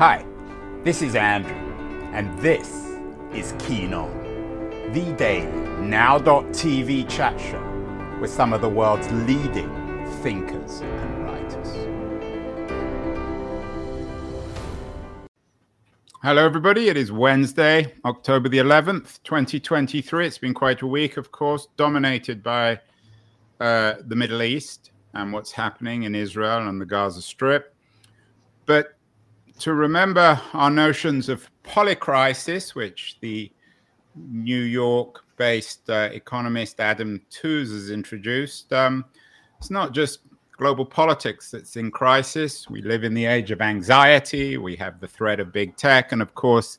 [0.00, 0.24] Hi,
[0.82, 1.52] this is Andrew,
[2.14, 2.70] and this
[3.34, 4.10] is Keen On,
[4.94, 5.46] the daily
[5.82, 9.68] now.tv chat show with some of the world's leading
[10.22, 11.68] thinkers and writers.
[16.22, 16.88] Hello, everybody.
[16.88, 20.26] It is Wednesday, October the 11th, 2023.
[20.26, 22.80] It's been quite a week, of course, dominated by
[23.60, 27.74] uh, the Middle East and what's happening in Israel and the Gaza Strip.
[28.64, 28.96] But
[29.60, 33.52] to remember our notions of polycrisis, which the
[34.16, 39.04] New York based uh, economist Adam Tooze has introduced, um,
[39.58, 40.20] it's not just
[40.56, 42.70] global politics that's in crisis.
[42.70, 46.22] We live in the age of anxiety, we have the threat of big tech, and
[46.22, 46.78] of course,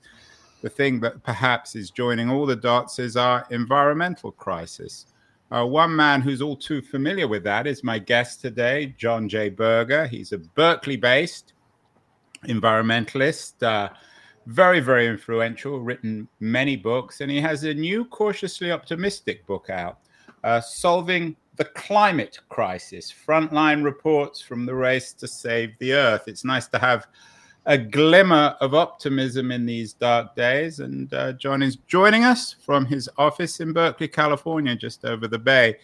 [0.64, 5.06] the thing that perhaps is joining all the dots is our environmental crisis.
[5.52, 9.50] Uh, one man who's all too familiar with that is my guest today, John J.
[9.50, 10.08] Berger.
[10.08, 11.54] He's a Berkeley based
[12.48, 13.90] environmentalist, uh,
[14.48, 20.00] very, very influential, written many books, and he has a new cautiously optimistic book out,
[20.44, 26.24] uh, Solving the Climate Crisis Frontline Reports from the Race to Save the Earth.
[26.28, 27.08] It's nice to have
[27.68, 30.80] a glimmer of optimism in these dark days.
[30.80, 35.38] And uh, John is joining us from his office in Berkeley, California, just over the
[35.38, 35.76] bay.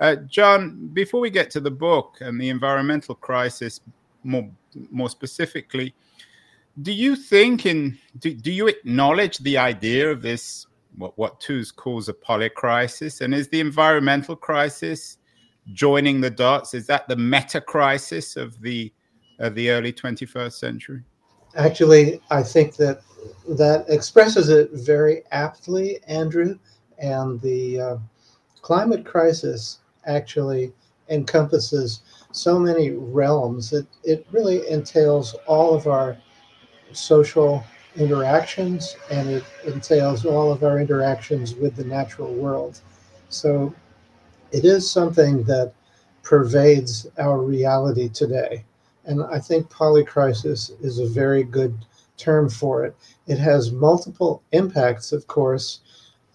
[0.00, 3.80] Uh, John, before we get to the book and the environmental crisis,
[4.24, 4.48] more
[4.90, 5.94] more specifically,
[6.82, 10.66] do you think in do, do you acknowledge the idea of this
[10.96, 15.18] what what Tooze calls a polycrisis, and is the environmental crisis
[15.72, 16.74] joining the dots?
[16.74, 18.92] Is that the meta crisis of the
[19.38, 21.02] of the early 21st century?
[21.56, 23.02] Actually, I think that
[23.48, 26.58] that expresses it very aptly, Andrew.
[26.98, 27.96] And the uh,
[28.62, 30.72] climate crisis actually
[31.08, 32.00] encompasses
[32.32, 33.72] so many realms.
[33.72, 36.16] It, it really entails all of our
[36.92, 37.64] social
[37.96, 42.80] interactions and it entails all of our interactions with the natural world.
[43.28, 43.74] So
[44.52, 45.72] it is something that
[46.22, 48.64] pervades our reality today.
[49.04, 51.86] And I think polycrisis is a very good
[52.18, 52.94] term for it.
[53.26, 55.80] It has multiple impacts, of course,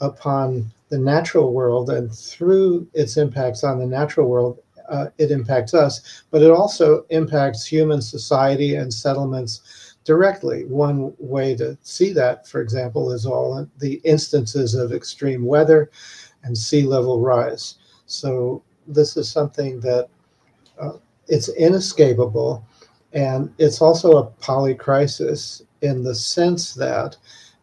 [0.02, 4.60] upon the natural world, and through its impacts on the natural world,
[4.90, 10.66] uh, it impacts us, but it also impacts human society and settlements directly.
[10.66, 15.90] One way to see that, for example, is all the instances of extreme weather
[16.44, 17.76] and sea level rise.
[18.06, 20.10] So this is something that
[20.80, 20.94] uh,
[21.28, 22.66] it's inescapable,
[23.14, 27.16] and it's also a polycrisis in the sense that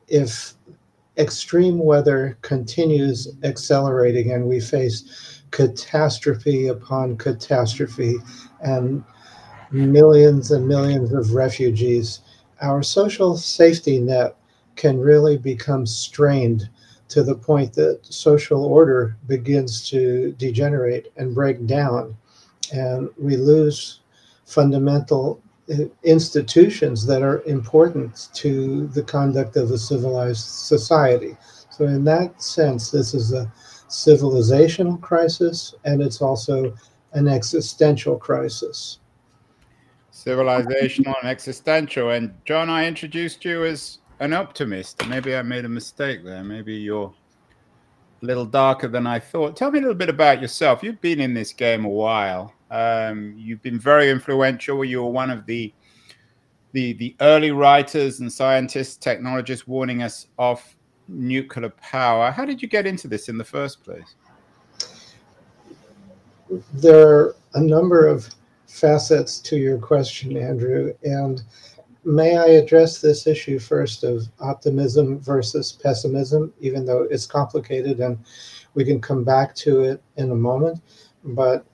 [0.09, 0.55] if
[1.19, 8.17] extreme weather continues accelerating and we face catastrophe upon catastrophe
[8.61, 9.05] and
[9.71, 12.21] millions and millions of refugees,
[12.61, 14.37] our social safety net
[14.77, 16.69] can really become strained
[17.09, 22.17] to the point that social order begins to degenerate and break down.
[22.73, 24.01] And we lose
[24.47, 31.37] fundamental uh, institutions that are important to the conduct of a civilized society.
[31.71, 33.53] So, in that sense, this is a
[33.91, 36.75] civilizational crisis and it's also
[37.13, 38.99] an existential crisis.
[40.13, 42.11] Civilizational and existential.
[42.11, 45.07] And, John, I introduced you as an optimist.
[45.09, 46.45] Maybe I made a mistake there.
[46.45, 47.13] Maybe you're
[48.23, 49.57] a little darker than I thought.
[49.57, 50.83] Tell me a little bit about yourself.
[50.83, 52.55] You've been in this game a while.
[52.71, 54.85] Um, you've been very influential.
[54.85, 55.73] You were one of the
[56.73, 60.77] the the early writers and scientists, technologists warning us off
[61.11, 62.31] nuclear power.
[62.31, 64.15] How did you get into this in the first place?
[66.75, 68.29] There are a number of
[68.67, 71.43] facets to your question, Andrew, and
[72.05, 78.19] may I address this issue first of optimism versus pessimism, even though it's complicated and
[78.75, 80.81] we can come back to it in a moment.
[81.25, 81.65] But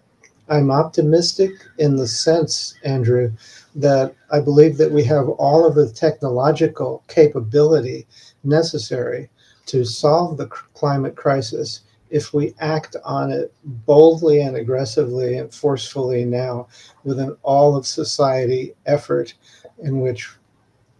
[0.48, 3.32] I'm optimistic in the sense, Andrew,
[3.74, 8.06] that I believe that we have all of the technological capability
[8.44, 9.28] necessary
[9.66, 16.24] to solve the climate crisis if we act on it boldly and aggressively and forcefully
[16.24, 16.68] now
[17.02, 19.34] with an all of society effort
[19.80, 20.30] in which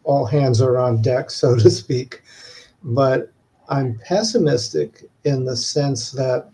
[0.03, 2.23] all hands are on deck, so to speak.
[2.83, 3.31] But
[3.69, 6.51] I'm pessimistic in the sense that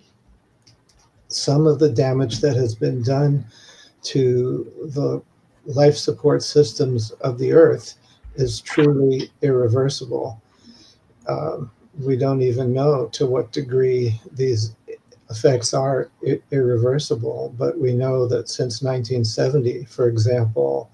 [1.35, 3.45] some of the damage that has been done
[4.03, 5.23] to the
[5.67, 7.95] life support systems of the earth
[8.35, 10.43] is truly irreversible.
[11.29, 11.71] Um,
[12.01, 14.75] we don't even know to what degree these
[15.31, 16.11] effects are
[16.51, 20.91] irreversible, but we know that since 1970, for example,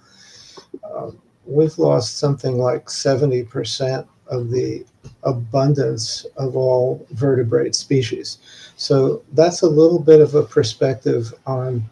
[0.84, 1.10] uh,
[1.44, 4.84] we've lost something like 70% of the
[5.24, 8.38] abundance of all vertebrate species.
[8.76, 11.84] So that's a little bit of a perspective on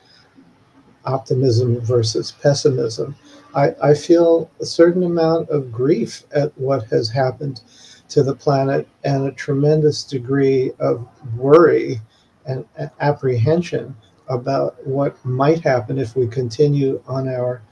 [1.04, 3.16] optimism versus pessimism.
[3.54, 7.62] I, I feel a certain amount of grief at what has happened
[8.08, 12.00] to the planet and a tremendous degree of worry
[12.44, 12.64] and
[13.00, 13.96] apprehension
[14.28, 17.62] about what might happen if we continue on our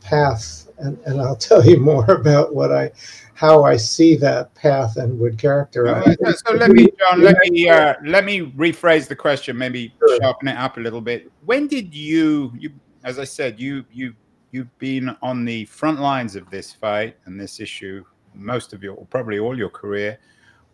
[0.00, 0.68] path.
[0.78, 2.90] And, and I'll tell you more about what I,
[3.34, 6.16] how I see that path and would characterize.
[6.24, 10.18] Uh, so let me, John, let me uh, let me rephrase the question, maybe sure.
[10.20, 11.30] sharpen it up a little bit.
[11.46, 12.70] When did you, you,
[13.02, 14.14] as I said, you you
[14.52, 18.04] you've been on the front lines of this fight and this issue
[18.34, 20.18] most of your, probably all your career.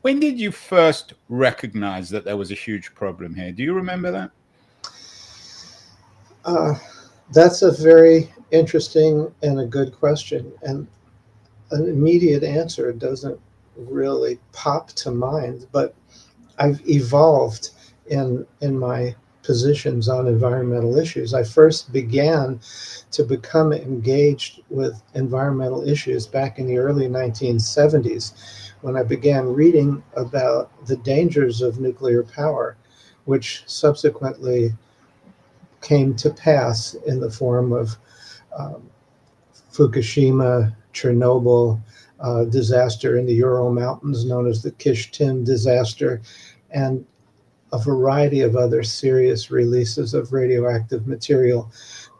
[0.02, 3.52] When did you first recognize that there was a huge problem here?
[3.52, 4.30] Do you remember that?
[6.44, 6.74] Uh,
[7.32, 10.52] that's a very interesting and a good question.
[10.62, 10.86] And
[11.70, 13.40] an immediate answer doesn't
[13.76, 15.94] really pop to mind, but
[16.58, 17.70] I've evolved
[18.06, 21.32] in in my positions on environmental issues.
[21.32, 22.60] I first began
[23.12, 28.32] to become engaged with environmental issues back in the early 1970s
[28.80, 32.76] when I began reading about the dangers of nuclear power,
[33.24, 34.72] which subsequently
[35.86, 37.96] came to pass in the form of
[38.58, 38.90] um,
[39.72, 41.80] Fukushima, Chernobyl,
[42.18, 46.22] uh, disaster in the Ural Mountains known as the Kyshtym disaster,
[46.70, 47.06] and
[47.72, 51.70] a variety of other serious releases of radioactive material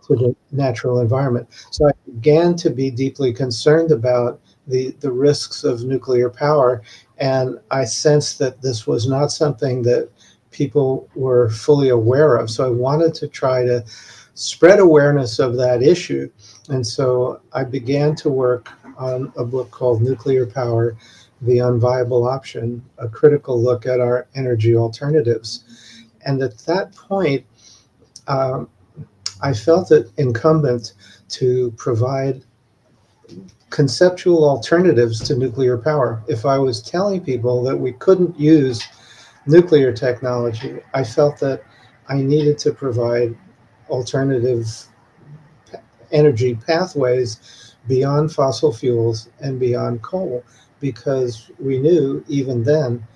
[0.07, 1.49] to the natural environment.
[1.71, 6.83] So I began to be deeply concerned about the, the risks of nuclear power,
[7.19, 10.11] and I sensed that this was not something that
[10.57, 12.51] people were fully aware of.
[12.51, 13.85] So I wanted to try to
[14.33, 16.31] spread awareness of that issue.
[16.71, 20.97] And so I began to work on a book called Nuclear Power
[21.43, 25.65] The Unviable Option, a critical look at our energy alternatives.
[26.25, 27.45] And at that point,
[28.27, 28.71] um,
[29.43, 30.95] I felt it incumbent
[31.29, 32.43] to provide
[33.69, 36.23] conceptual alternatives to nuclear power.
[36.29, 38.83] If I was telling people that we couldn't use
[39.47, 41.63] nuclear technology, I felt that
[42.09, 43.37] I needed to provide
[43.89, 44.67] alternative
[46.13, 50.45] energy pathways beyond fossil fuels and beyond coal
[50.81, 53.07] because we knew even then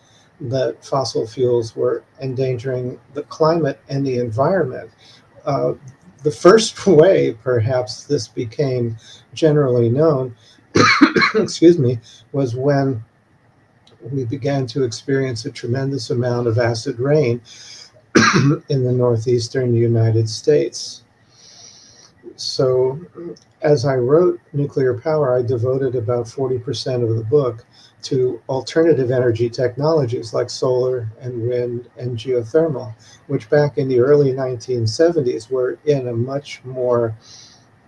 [0.40, 4.90] that fossil fuels were endangering the climate and the environment.
[5.44, 5.74] Uh,
[6.22, 8.96] the first way, perhaps, this became
[9.34, 10.34] generally known,
[11.34, 11.98] excuse me,
[12.32, 13.04] was when
[14.02, 17.40] we began to experience a tremendous amount of acid rain
[18.68, 21.02] in the northeastern United States.
[22.36, 22.98] So,
[23.60, 27.66] as I wrote Nuclear Power, I devoted about 40% of the book
[28.02, 32.94] to alternative energy technologies like solar and wind and geothermal,
[33.26, 37.14] which back in the early 1970s were in a much more,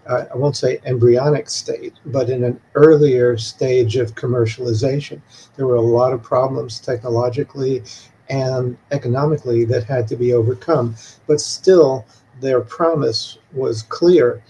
[0.06, 5.20] uh, I won't say embryonic state, but in an earlier stage of commercialization.
[5.56, 7.82] There were a lot of problems technologically
[8.28, 10.96] and economically that had to be overcome,
[11.26, 12.04] but still
[12.40, 14.43] their promise was clear.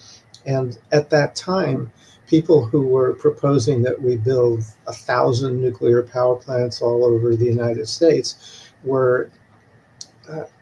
[0.47, 1.93] And at that time,
[2.27, 7.45] people who were proposing that we build a thousand nuclear power plants all over the
[7.45, 9.31] United States were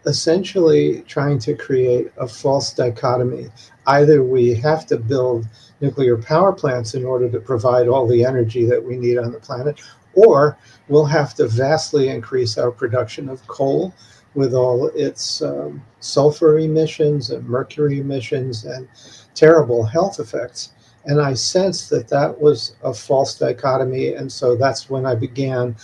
[0.07, 3.49] essentially trying to create a false dichotomy.
[3.87, 5.47] Either we have to build
[5.81, 9.41] nuclear power plants in order to provide all the energy that we need on the
[9.41, 9.81] planet,
[10.15, 13.95] or we'll have to vastly increase our production of coal
[14.35, 18.89] with all its um, sulfur emissions and mercury emissions and
[19.35, 20.73] terrible health effects.
[21.07, 24.15] And I sensed that that was a false dichotomy.
[24.15, 25.75] And so that's when I began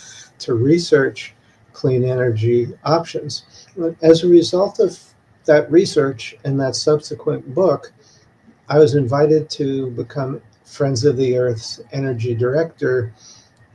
[0.40, 1.35] to research
[1.73, 3.65] clean energy options.
[4.00, 4.99] As a result of
[5.45, 7.92] that research and that subsequent book,
[8.68, 13.12] I was invited to become Friends of the Earth's energy director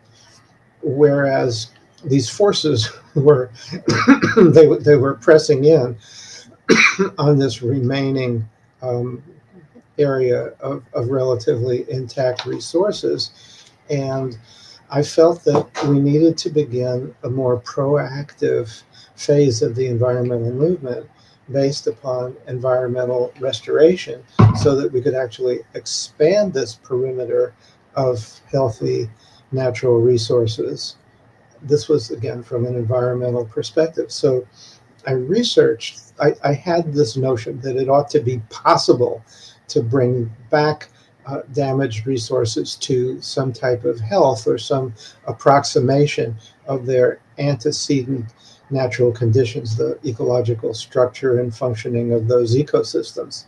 [0.81, 1.71] whereas
[2.05, 3.51] these forces were
[4.37, 5.97] they, they were pressing in
[7.17, 8.47] on this remaining
[8.81, 9.23] um,
[9.97, 13.31] area of, of relatively intact resources.
[13.89, 14.37] And
[14.89, 18.84] I felt that we needed to begin a more proactive
[19.15, 21.10] phase of the environmental movement
[21.51, 24.24] based upon environmental restoration
[24.62, 27.53] so that we could actually expand this perimeter
[27.96, 29.10] of healthy
[29.51, 30.96] natural resources.
[31.62, 34.12] This was again from an environmental perspective.
[34.12, 34.48] So
[35.06, 39.24] I researched, I, I had this notion that it ought to be possible
[39.70, 40.89] to bring back
[41.27, 44.93] uh, damaged resources to some type of health or some
[45.27, 46.36] approximation
[46.67, 48.25] of their antecedent
[48.69, 53.46] natural conditions, the ecological structure and functioning of those ecosystems.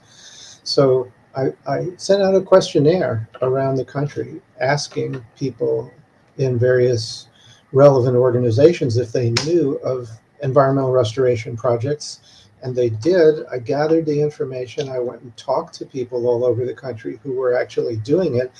[0.64, 5.92] So I, I, sent out a questionnaire around the country asking people
[6.38, 7.28] in various
[7.72, 10.10] relevant organizations if they knew of
[10.42, 12.39] environmental restoration projects.
[12.62, 13.46] And they did.
[13.52, 14.90] I gathered the information.
[14.90, 18.52] I went and talked to people all over the country who were actually doing it.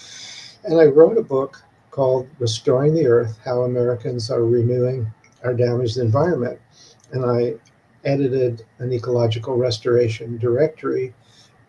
[0.64, 5.12] And I wrote a book called Restoring the Earth How Americans Are Renewing
[5.44, 6.60] our damaged environment.
[7.12, 7.56] And I
[8.06, 11.14] edited an ecological restoration directory.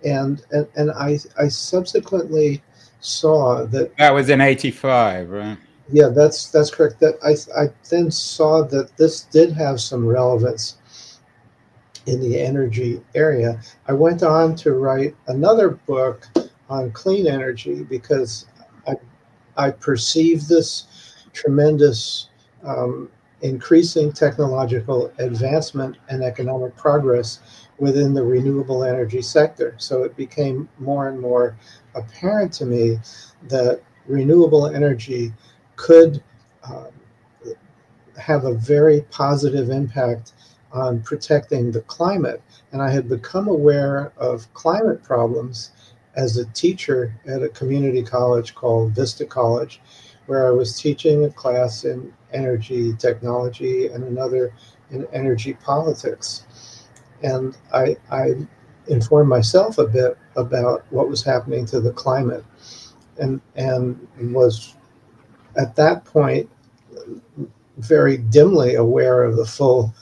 [0.04, 2.62] And, and, and I, I subsequently
[3.00, 3.96] saw that.
[3.96, 5.58] That was in 85, right?
[5.92, 7.00] Yeah, that's that's correct.
[7.00, 10.76] That I I then saw that this did have some relevance
[12.06, 13.60] in the energy area.
[13.86, 16.26] I went on to write another book
[16.68, 18.46] on clean energy because
[18.86, 18.94] I
[19.56, 20.86] I perceive this
[21.32, 22.30] tremendous
[22.64, 23.10] um,
[23.42, 27.40] increasing technological advancement and economic progress
[27.78, 29.74] within the renewable energy sector.
[29.78, 31.56] So it became more and more
[31.94, 32.98] apparent to me
[33.48, 35.32] that renewable energy
[35.76, 36.22] could
[36.64, 36.88] um,
[38.18, 40.34] have a very positive impact
[40.72, 42.42] on protecting the climate.
[42.72, 45.72] And I had become aware of climate problems
[46.14, 49.80] as a teacher at a community college called Vista College,
[50.26, 54.52] where I was teaching a class in energy technology and another
[54.90, 56.86] in energy politics.
[57.22, 58.34] And I, I
[58.88, 62.44] informed myself a bit about what was happening to the climate
[63.18, 64.74] and, and was
[65.56, 66.48] at that point
[67.78, 69.94] very dimly aware of the full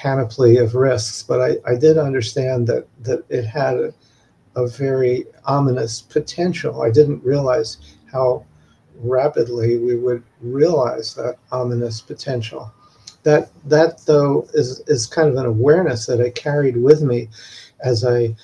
[0.00, 3.94] panoply of risks, but I, I did understand that, that it had a,
[4.56, 6.80] a very ominous potential.
[6.80, 7.76] I didn't realize
[8.10, 8.46] how
[8.96, 12.72] rapidly we would realize that ominous potential.
[13.24, 17.28] That that though is is kind of an awareness that I carried with me
[17.84, 18.34] as I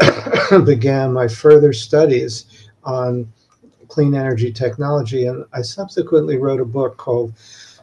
[0.64, 2.46] began my further studies
[2.82, 3.32] on
[3.86, 5.26] clean energy technology.
[5.26, 7.32] And I subsequently wrote a book called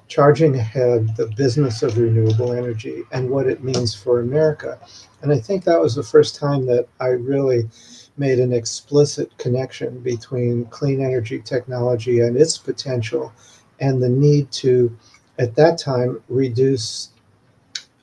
[0.07, 4.79] Charging Ahead The Business of Renewable Energy and What It Means for America.
[5.22, 7.69] And I think that was the first time that I really
[8.17, 13.33] made an explicit connection between clean energy technology and its potential
[13.79, 14.95] and the need to,
[15.39, 17.10] at that time, reduce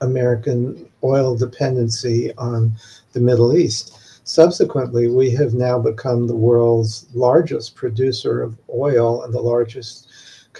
[0.00, 2.72] American oil dependency on
[3.12, 3.96] the Middle East.
[4.24, 10.08] Subsequently, we have now become the world's largest producer of oil and the largest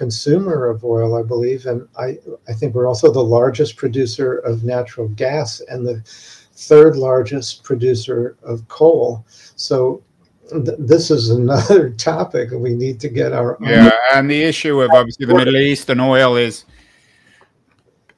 [0.00, 1.66] consumer of oil, I believe.
[1.66, 2.16] And I,
[2.48, 6.00] I think we're also the largest producer of natural gas and the
[6.54, 9.26] third largest producer of coal.
[9.56, 10.02] So
[10.48, 14.90] th- this is another topic we need to get our yeah and the issue of
[14.90, 16.64] obviously the middle east and oil is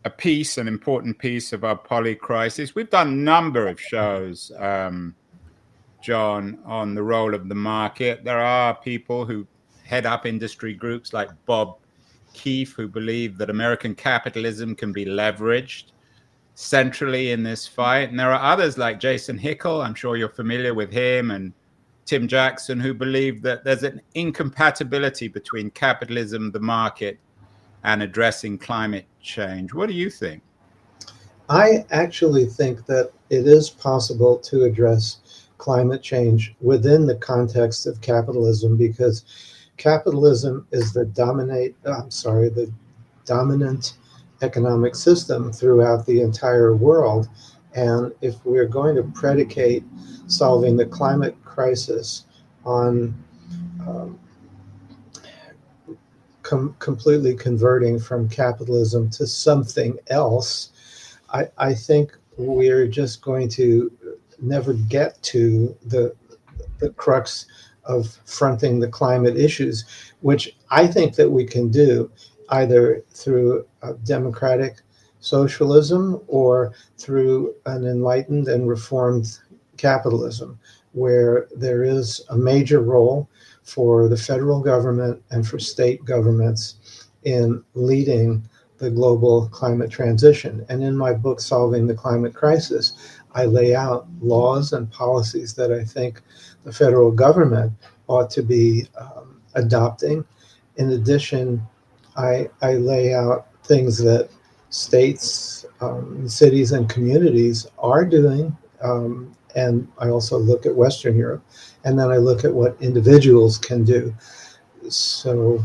[0.04, 4.50] a piece an important piece of our poly crisis we've done a number of shows
[4.58, 5.14] um,
[6.02, 8.24] John, on the role of the market.
[8.24, 9.46] There are people who
[9.92, 11.76] head up industry groups like Bob
[12.32, 15.92] Keefe who believe that American capitalism can be leveraged
[16.54, 18.08] centrally in this fight.
[18.08, 21.52] And there are others like Jason Hickel, I'm sure you're familiar with him, and
[22.06, 27.18] Tim Jackson, who believe that there's an incompatibility between capitalism, the market,
[27.84, 29.75] and addressing climate change.
[29.75, 30.42] What do you think?
[31.50, 38.00] I actually think that it is possible to address climate change within the context of
[38.00, 42.72] capitalism because capitalism is the dominate I'm sorry the
[43.24, 43.94] dominant
[44.42, 47.28] economic system throughout the entire world.
[47.74, 49.84] And if we're going to predicate
[50.26, 52.26] solving the climate crisis
[52.64, 53.14] on
[53.86, 54.18] um,
[56.42, 60.72] com- completely converting from capitalism to something else
[61.32, 63.90] I, I think we're just going to
[64.40, 66.14] never get to the
[66.78, 67.46] the crux
[67.84, 69.84] of fronting the climate issues,
[70.20, 72.10] which I think that we can do
[72.50, 73.66] either through
[74.04, 74.82] democratic
[75.20, 79.38] socialism or through an enlightened and reformed
[79.76, 80.58] capitalism,
[80.92, 83.28] where there is a major role
[83.62, 88.46] for the federal government and for state governments in leading
[88.78, 90.66] the global climate transition.
[90.68, 95.72] And in my book, Solving the Climate Crisis, I lay out laws and policies that
[95.72, 96.20] I think
[96.64, 97.73] the federal government
[98.09, 100.25] ought to be um, adopting.
[100.76, 101.62] In addition,
[102.16, 104.28] I, I lay out things that
[104.71, 108.57] states, um, cities, and communities are doing.
[108.83, 111.45] Um, and I also look at Western Europe.
[111.85, 114.14] And then I look at what individuals can do.
[114.88, 115.64] So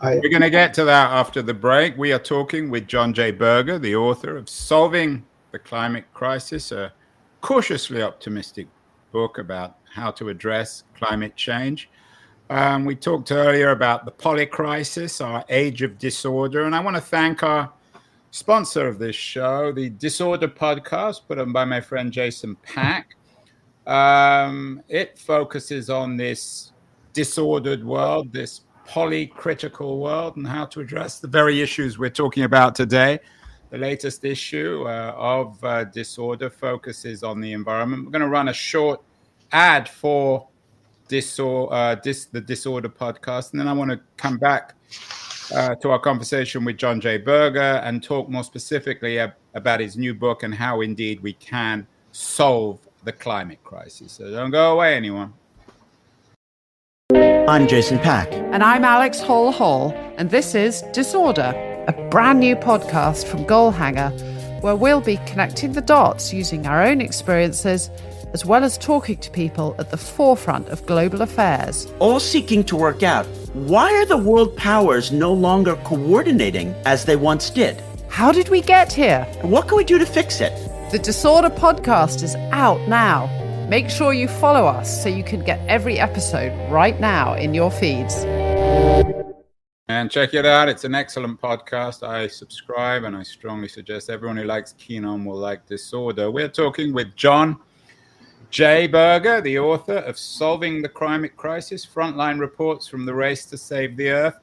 [0.00, 1.96] I, We're going to get to that after the break.
[1.96, 3.30] We are talking with John J.
[3.30, 6.92] Berger, the author of Solving the Climate Crisis, a
[7.40, 8.66] cautiously optimistic
[9.12, 11.88] book about how to address climate change.
[12.50, 17.02] Um, we talked earlier about the polycrisis, our age of disorder, and I want to
[17.02, 17.72] thank our
[18.30, 23.16] sponsor of this show, the Disorder Podcast, put on by my friend Jason Pack.
[23.86, 26.72] Um, it focuses on this
[27.12, 32.74] disordered world, this polycritical world and how to address the very issues we're talking about
[32.74, 33.20] today.
[33.70, 38.04] The latest issue uh, of uh, Disorder focuses on the environment.
[38.04, 39.00] We're going to run a short
[39.54, 40.48] ad for
[41.08, 44.74] disor- uh, dis- the Disorder podcast, and then I want to come back
[45.54, 47.18] uh, to our conversation with John J.
[47.18, 51.86] Berger and talk more specifically ab- about his new book and how indeed we can
[52.12, 54.12] solve the climate crisis.
[54.12, 55.32] So don't go away, anyone.
[57.46, 58.32] I'm Jason Pack.
[58.32, 61.52] And I'm Alex Hall Hall, and this is Disorder,
[61.86, 64.33] a brand new podcast from Goalhanger,
[64.64, 67.90] where we'll be connecting the dots using our own experiences
[68.32, 71.86] as well as talking to people at the forefront of global affairs.
[71.98, 77.14] All seeking to work out why are the world powers no longer coordinating as they
[77.14, 77.78] once did?
[78.08, 79.24] How did we get here?
[79.42, 80.54] What can we do to fix it?
[80.90, 83.26] The Disorder podcast is out now.
[83.68, 87.70] Make sure you follow us so you can get every episode right now in your
[87.70, 88.24] feeds.
[89.88, 90.70] And check it out.
[90.70, 92.08] It's an excellent podcast.
[92.08, 96.30] I subscribe and I strongly suggest everyone who likes Keen On will like Disorder.
[96.30, 97.58] We're talking with John
[98.48, 98.86] J.
[98.86, 103.98] Berger, the author of Solving the Climate Crisis Frontline Reports from the Race to Save
[103.98, 104.38] the Earth.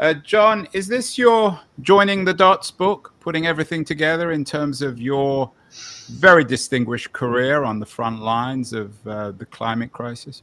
[0.00, 5.00] Uh, John, is this your joining the dots book, putting everything together in terms of
[5.00, 5.52] your
[6.10, 10.42] very distinguished career on the front lines of uh, the climate crisis?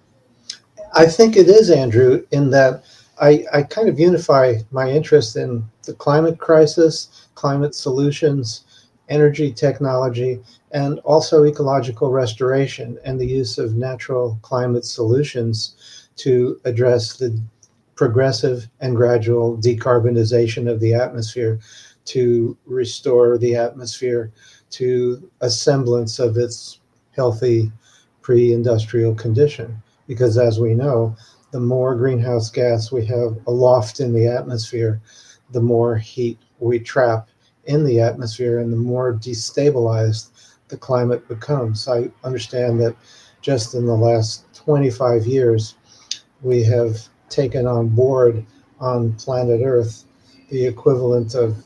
[0.93, 2.85] I think it is, Andrew, in that
[3.19, 8.63] I, I kind of unify my interest in the climate crisis, climate solutions,
[9.09, 10.39] energy technology,
[10.71, 15.75] and also ecological restoration and the use of natural climate solutions
[16.17, 17.41] to address the
[17.95, 21.59] progressive and gradual decarbonization of the atmosphere
[22.05, 24.31] to restore the atmosphere
[24.69, 26.79] to a semblance of its
[27.11, 27.71] healthy
[28.21, 29.81] pre industrial condition.
[30.07, 31.15] Because as we know,
[31.51, 35.01] the more greenhouse gas we have aloft in the atmosphere,
[35.51, 37.29] the more heat we trap
[37.65, 40.29] in the atmosphere and the more destabilized
[40.67, 41.87] the climate becomes.
[41.87, 42.95] I understand that
[43.41, 45.75] just in the last 25 years,
[46.41, 46.97] we have
[47.29, 48.45] taken on board
[48.79, 50.05] on planet Earth
[50.49, 51.63] the equivalent of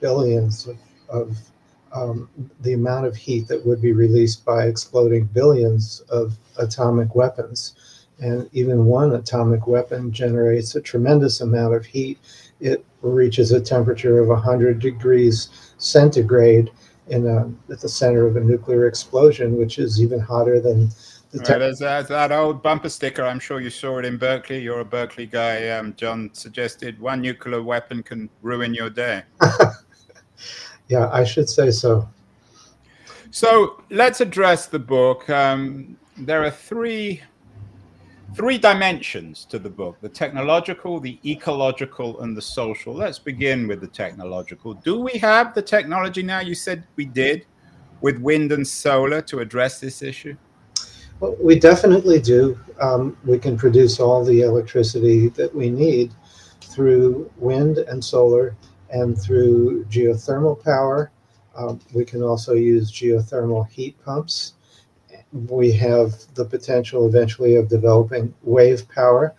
[0.00, 0.78] billions of,
[1.08, 1.38] of
[1.92, 2.28] um,
[2.60, 7.74] the amount of heat that would be released by exploding billions of atomic weapons.
[8.20, 12.18] And even one atomic weapon generates a tremendous amount of heat.
[12.60, 16.70] It reaches a temperature of 100 degrees centigrade
[17.06, 20.90] in a, at the center of a nuclear explosion, which is even hotter than
[21.30, 21.38] the.
[21.38, 23.22] Te- right, there's, there's, that old bumper sticker.
[23.22, 24.60] I'm sure you saw it in Berkeley.
[24.60, 25.68] You're a Berkeley guy.
[25.68, 29.22] Um, John suggested one nuclear weapon can ruin your day.
[30.88, 32.08] Yeah, I should say so.
[33.30, 35.28] So let's address the book.
[35.28, 37.22] Um, there are three
[38.34, 42.94] three dimensions to the book the technological, the ecological, and the social.
[42.94, 44.74] Let's begin with the technological.
[44.74, 46.40] Do we have the technology now?
[46.40, 47.46] You said we did
[48.00, 50.36] with wind and solar to address this issue?
[51.20, 52.58] Well, we definitely do.
[52.80, 56.14] Um, we can produce all the electricity that we need
[56.60, 58.56] through wind and solar
[58.90, 61.10] and through geothermal power.
[61.56, 64.54] Um, we can also use geothermal heat pumps.
[65.32, 69.34] We have the potential eventually of developing wave power,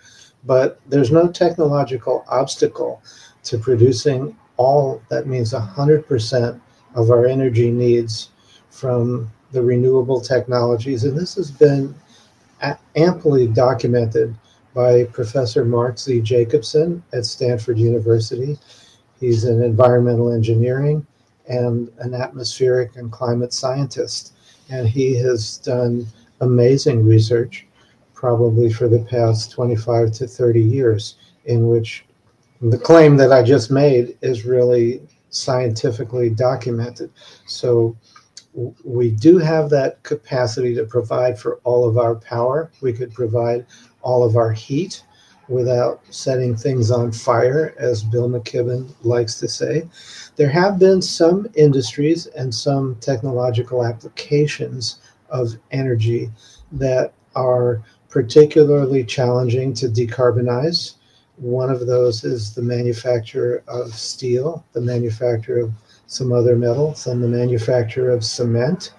[0.45, 3.01] but there's no technological obstacle
[3.43, 6.59] to producing all that means 100%
[6.95, 8.29] of our energy needs
[8.69, 11.03] from the renewable technologies.
[11.05, 11.95] And this has been
[12.95, 14.35] amply documented
[14.75, 16.21] by Professor Mark Z.
[16.21, 18.59] Jacobson at Stanford University
[19.19, 21.05] He's an environmental engineering
[21.47, 24.33] and an atmospheric and climate scientist.
[24.69, 26.05] And he has done
[26.41, 27.67] amazing research,
[28.13, 32.05] probably for the past 25 to 30 years, in which
[32.61, 37.11] the claim that I just made is really scientifically documented.
[37.45, 37.95] So
[38.83, 42.71] we do have that capacity to provide for all of our power.
[42.81, 43.65] We could provide
[44.01, 45.03] all of our heat
[45.49, 49.89] without setting things on fire, as Bill McKibben likes to say.
[50.35, 56.29] There have been some industries and some technological applications of energy
[56.71, 60.95] that are particularly challenging to decarbonize.
[61.37, 65.71] One of those is the manufacture of steel, the manufacture of
[66.07, 68.93] some other metals, and the manufacture of cement,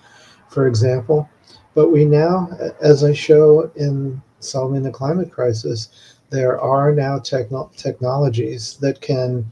[0.49, 1.29] for example.
[1.75, 5.91] But we now, as I show in solving the climate crisis,
[6.31, 9.45] there are now techno- technologies that can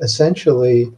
[0.00, 0.92] essentially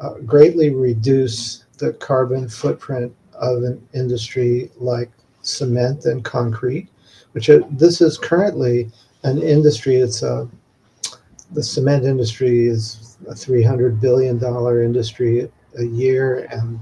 [0.00, 5.10] uh, greatly reduce the carbon footprint of an industry like
[5.42, 6.88] cement and concrete,
[7.32, 8.90] which are, this is currently
[9.22, 9.96] an industry.
[9.96, 10.48] It's a
[11.52, 14.42] the cement industry is a $300 billion
[14.84, 16.78] industry a year, and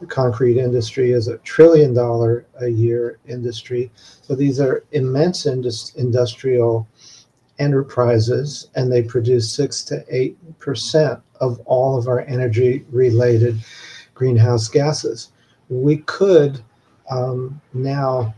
[0.00, 3.90] the concrete industry is a trillion dollar a year industry.
[4.22, 6.88] So these are immense indus- industrial
[7.58, 13.58] enterprises, and they produce six to eight percent of all of our energy related
[14.14, 15.30] greenhouse gases.
[15.68, 16.62] We could
[17.10, 18.34] um, now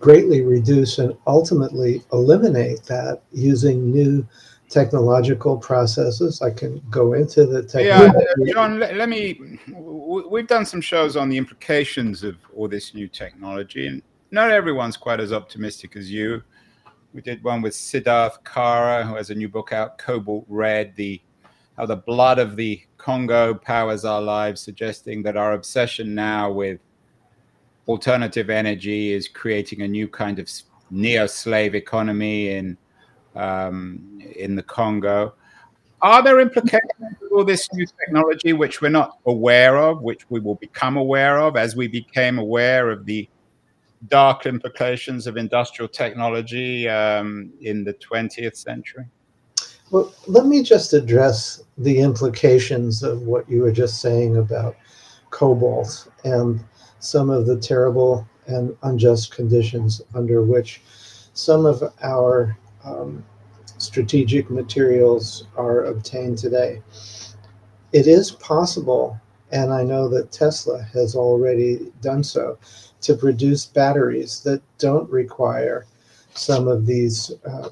[0.00, 4.26] greatly reduce and ultimately eliminate that using new
[4.68, 6.42] technological processes.
[6.42, 8.24] I can go into the technology.
[8.38, 9.58] Yeah, John, let, let, me.
[9.68, 14.96] We've done some shows on the implications of all this new technology, and not everyone's
[14.96, 16.42] quite as optimistic as you.
[17.18, 21.20] We did one with Siddharth Kara, who has a new book out, Cobalt Red, the
[21.76, 26.78] how the blood of the Congo powers our lives, suggesting that our obsession now with
[27.88, 30.48] alternative energy is creating a new kind of
[30.92, 32.78] neo-slave economy in
[33.34, 35.34] um, in the Congo.
[36.00, 40.38] Are there implications of all this new technology which we're not aware of, which we
[40.38, 43.28] will become aware of as we became aware of the
[44.06, 49.04] dark implications of industrial technology um, in the 20th century?
[49.90, 54.76] Well, let me just address the implications of what you were just saying about
[55.30, 56.62] cobalt and
[57.00, 60.82] some of the terrible and unjust conditions under which
[61.34, 63.24] some of our um,
[63.78, 66.82] strategic materials are obtained today.
[67.92, 69.18] It is possible,
[69.52, 72.58] and I know that Tesla has already done so,
[73.08, 75.86] to produce batteries that don't require
[76.34, 77.70] some of these uh,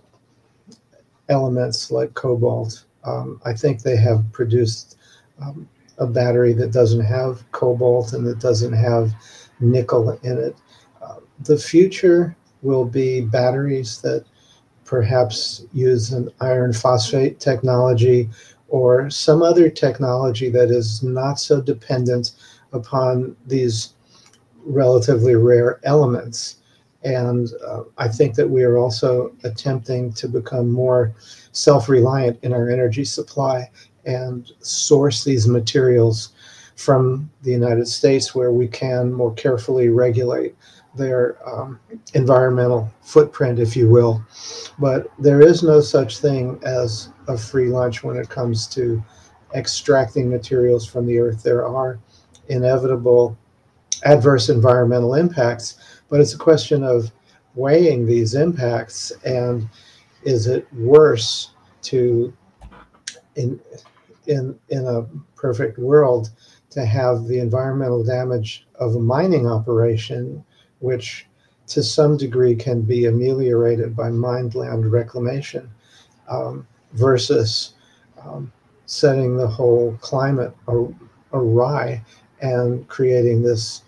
[1.28, 2.86] elements like cobalt.
[3.04, 4.96] Um, I think they have produced
[5.38, 5.68] um,
[5.98, 9.12] a battery that doesn't have cobalt and that doesn't have
[9.60, 10.56] nickel in it.
[11.02, 14.24] Uh, the future will be batteries that
[14.86, 18.30] perhaps use an iron phosphate technology
[18.68, 22.30] or some other technology that is not so dependent
[22.72, 23.95] upon these
[24.66, 26.56] relatively rare elements.
[27.04, 31.14] And uh, I think that we are also attempting to become more
[31.52, 33.70] self reliant in our energy supply
[34.04, 36.30] and source these materials
[36.74, 40.54] from the United States where we can more carefully regulate
[40.94, 41.78] their um,
[42.14, 44.22] environmental footprint, if you will.
[44.78, 49.02] But there is no such thing as a free lunch when it comes to
[49.54, 51.42] extracting materials from the earth.
[51.42, 51.98] There are
[52.48, 53.36] inevitable
[54.04, 55.76] adverse environmental impacts,
[56.08, 57.10] but it's a question of
[57.54, 59.68] weighing these impacts and
[60.22, 61.50] is it worse
[61.82, 62.32] to
[63.36, 63.58] in
[64.26, 65.02] in in a
[65.36, 66.30] perfect world
[66.70, 70.44] to have the environmental damage of a mining operation
[70.80, 71.26] which
[71.66, 75.68] to some degree can be ameliorated by mined land reclamation
[76.28, 77.74] um, versus
[78.22, 78.52] um,
[78.84, 80.54] setting the whole climate
[81.32, 82.02] awry
[82.40, 83.82] and creating this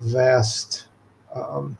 [0.00, 0.86] vast
[1.34, 1.76] um,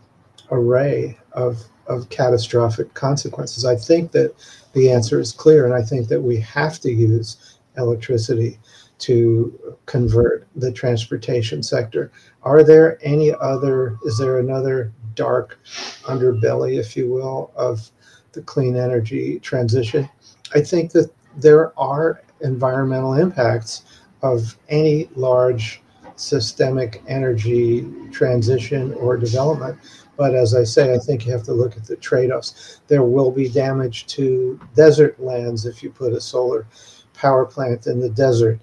[0.50, 3.64] array of, of catastrophic consequences.
[3.64, 4.34] I think that
[4.72, 8.58] the answer is clear, and I think that we have to use electricity
[8.98, 12.12] to convert the transportation sector.
[12.42, 15.58] Are there any other, is there another dark
[16.04, 17.90] underbelly, if you will, of
[18.32, 20.08] the clean energy transition?
[20.54, 23.84] I think that there are environmental impacts
[24.22, 25.82] of any large
[26.16, 29.78] systemic energy transition or development.
[30.16, 32.80] But as I say, I think you have to look at the trade offs.
[32.86, 36.66] There will be damage to desert lands if you put a solar
[37.14, 38.60] power plant in the desert.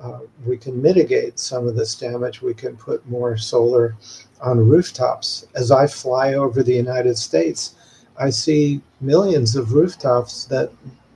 [0.00, 2.42] Uh, we can mitigate some of this damage.
[2.42, 3.96] We can put more solar
[4.40, 5.46] on rooftops.
[5.54, 7.74] As I fly over the United States,
[8.18, 10.70] I see millions of rooftops that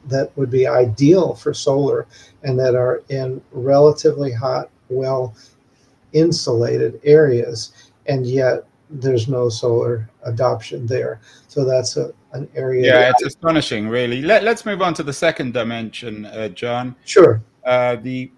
[0.06, 2.06] that would be ideal for solar
[2.42, 5.34] and that are in relatively hot, well
[6.12, 11.20] insulated areas, and yet there's no solar adoption there.
[11.48, 12.86] So that's a, an area.
[12.86, 14.22] Yeah, it's I, astonishing, really.
[14.22, 16.96] Let, us move on to the second dimension, uh, John.
[17.04, 17.42] Sure.
[17.64, 18.30] Uh, the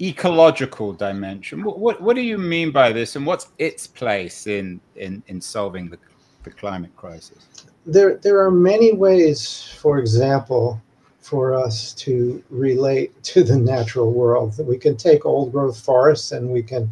[0.00, 1.62] ecological dimension.
[1.62, 5.40] What, what, what do you mean by this, and what's its place in in in
[5.40, 5.98] solving the
[6.44, 7.66] the climate crisis?
[7.86, 10.80] There there are many ways, for example,
[11.20, 14.54] for us to relate to the natural world.
[14.54, 16.90] That we can take old growth forests and we can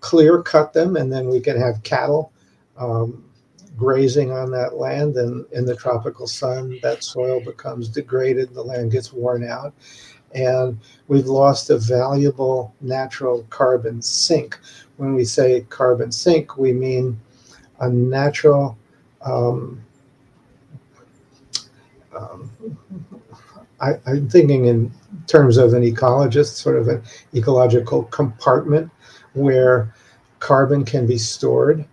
[0.00, 2.32] clear cut them, and then we can have cattle.
[2.76, 3.24] Um,
[3.76, 8.90] grazing on that land and in the tropical sun that soil becomes degraded the land
[8.90, 9.72] gets worn out
[10.34, 14.58] and we've lost a valuable natural carbon sink.
[14.96, 17.18] When we say carbon sink, we mean
[17.80, 18.76] a natural.
[19.22, 19.82] Um,
[22.16, 22.50] um,
[23.80, 24.92] I, I'm thinking in
[25.26, 27.02] terms of an ecologist, sort of an
[27.34, 28.90] ecological compartment
[29.34, 29.94] where
[30.40, 31.84] carbon can be stored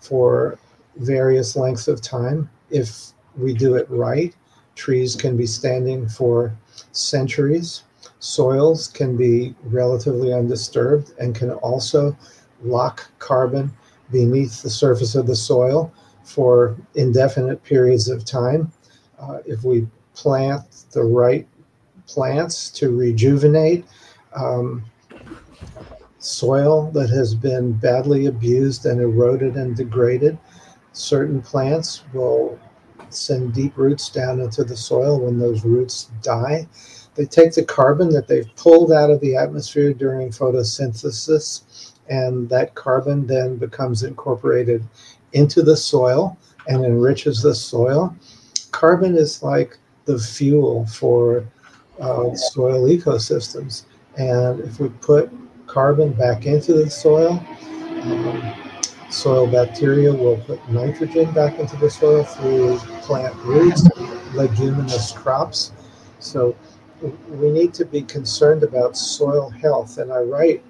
[0.00, 0.58] for
[0.96, 4.34] various lengths of time if we do it right.
[4.74, 6.56] Trees can be standing for
[6.92, 7.84] centuries.
[8.18, 12.16] Soils can be relatively undisturbed and can also
[12.62, 13.72] lock carbon
[14.10, 15.92] beneath the surface of the soil
[16.24, 18.72] for indefinite periods of time.
[19.18, 21.46] Uh, if we plant the right
[22.06, 23.84] plants to rejuvenate
[24.34, 24.84] um,
[26.18, 30.38] soil that has been badly abused and eroded and degraded,
[30.92, 32.58] certain plants will
[33.10, 36.66] send deep roots down into the soil when those roots die.
[37.14, 42.74] They take the carbon that they've pulled out of the atmosphere during photosynthesis, and that
[42.74, 44.84] carbon then becomes incorporated
[45.32, 48.14] into the soil and enriches the soil.
[48.72, 51.44] Carbon is like the fuel for
[52.00, 53.84] uh, soil ecosystems.
[54.16, 55.30] And if we put
[55.66, 57.44] carbon back into the soil,
[58.02, 58.54] um,
[59.10, 63.88] soil bacteria will put nitrogen back into the soil through plant roots,
[64.34, 65.72] leguminous crops.
[66.18, 66.56] So
[67.28, 69.98] we need to be concerned about soil health.
[69.98, 70.62] And I write.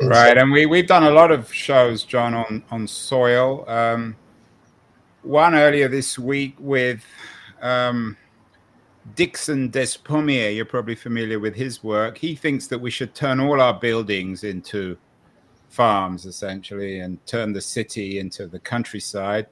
[0.00, 3.64] Right, and we we've done a lot of shows, John, on on soil.
[3.68, 4.16] Um,
[5.22, 7.04] one earlier this week with
[7.60, 8.16] um,
[9.14, 10.54] Dickson Despommier.
[10.54, 12.18] You're probably familiar with his work.
[12.18, 14.96] He thinks that we should turn all our buildings into
[15.68, 19.46] farms, essentially, and turn the city into the countryside.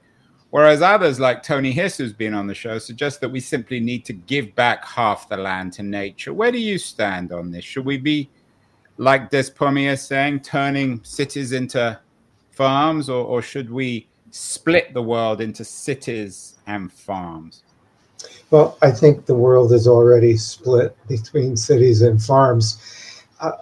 [0.51, 4.03] Whereas others, like Tony Hiss, who's been on the show, suggest that we simply need
[4.05, 6.33] to give back half the land to nature.
[6.33, 7.63] Where do you stand on this?
[7.63, 8.29] Should we be,
[8.97, 11.97] like Despommier saying, turning cities into
[12.51, 17.63] farms, or, or should we split the world into cities and farms?
[18.49, 22.77] Well, I think the world is already split between cities and farms.
[23.39, 23.53] I,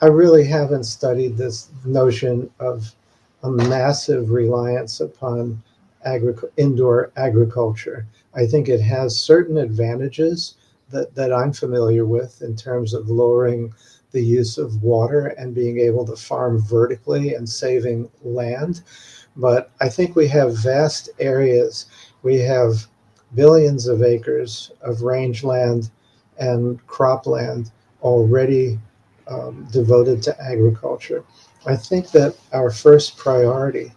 [0.00, 2.94] I really haven't studied this notion of
[3.42, 5.62] a massive reliance upon
[6.06, 8.06] agric- indoor agriculture.
[8.34, 10.54] I think it has certain advantages
[10.90, 13.72] that, that I'm familiar with in terms of lowering
[14.12, 18.82] the use of water and being able to farm vertically and saving land.
[19.36, 21.86] But I think we have vast areas.
[22.22, 22.86] We have
[23.34, 25.90] billions of acres of rangeland
[26.38, 27.70] and cropland
[28.02, 28.78] already
[29.28, 31.24] um, devoted to agriculture.
[31.66, 33.92] I think that our first priority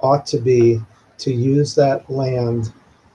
[0.00, 0.80] ought to be
[1.18, 2.72] to use that land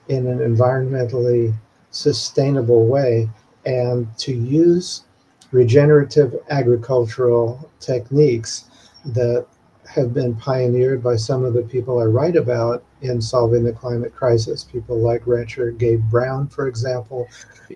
[0.08, 1.54] in an environmentally
[1.90, 3.28] sustainable way
[3.64, 5.04] and to use
[5.52, 8.64] regenerative agricultural techniques
[9.04, 9.46] that
[9.88, 14.14] have been pioneered by some of the people I write about in solving the climate
[14.14, 14.64] crisis.
[14.64, 17.28] People like rancher Gabe Brown, for example,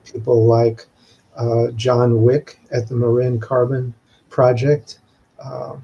[0.04, 0.86] people like
[1.36, 3.94] uh, John Wick at the Marin Carbon
[4.30, 5.00] Project.
[5.42, 5.76] Uh,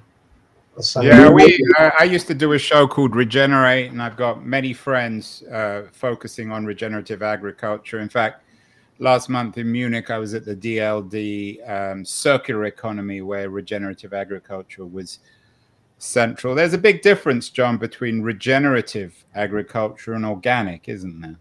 [1.02, 1.58] yeah, we.
[1.78, 5.88] Uh, I used to do a show called Regenerate, and I've got many friends uh,
[5.92, 8.00] focusing on regenerative agriculture.
[8.00, 8.42] In fact,
[8.98, 14.86] last month in Munich, I was at the DLD um, circular economy, where regenerative agriculture
[14.86, 15.18] was
[16.02, 16.54] central.
[16.54, 21.36] There's a big difference, John, between regenerative agriculture and organic, isn't there?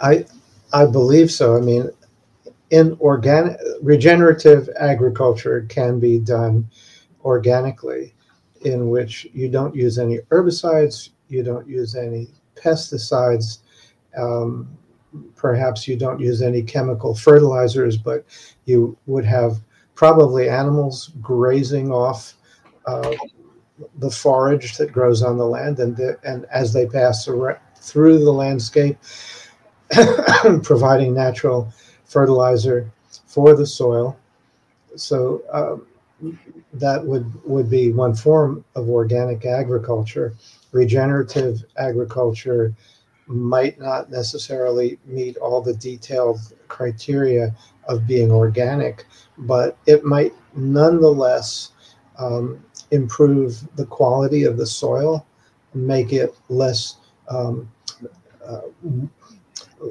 [0.00, 0.24] I
[0.72, 1.56] I believe so.
[1.56, 1.90] I mean,
[2.70, 6.68] in organic regenerative agriculture can be done
[7.24, 8.14] organically,
[8.62, 13.58] in which you don't use any herbicides, you don't use any pesticides,
[14.16, 14.68] um,
[15.34, 18.24] perhaps you don't use any chemical fertilizers, but
[18.64, 19.60] you would have
[19.94, 22.34] probably animals grazing off
[22.86, 23.14] uh,
[23.98, 28.32] the forage that grows on the land, and the, and as they pass through the
[28.32, 28.96] landscape,
[30.62, 31.72] providing natural
[32.04, 32.90] fertilizer
[33.26, 34.16] for the soil.
[34.96, 35.86] So um,
[36.72, 40.34] that would would be one form of organic agriculture.
[40.72, 42.74] Regenerative agriculture
[43.26, 47.54] might not necessarily meet all the detailed criteria
[47.88, 49.04] of being organic,
[49.38, 51.72] but it might nonetheless
[52.18, 55.26] um, improve the quality of the soil,
[55.74, 56.96] make it less
[57.28, 57.70] um,
[58.44, 58.60] uh,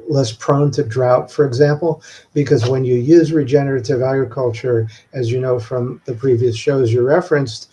[0.08, 2.02] less prone to drought, for example,
[2.34, 7.70] because when you use regenerative agriculture, as you know from the previous shows you referenced,